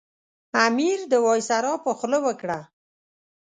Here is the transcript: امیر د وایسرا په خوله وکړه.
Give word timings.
امیر 0.65 0.99
د 1.11 1.13
وایسرا 1.25 1.73
په 1.85 1.91
خوله 1.97 2.19
وکړه. 2.25 2.59